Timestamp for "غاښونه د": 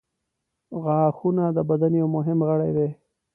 0.83-1.57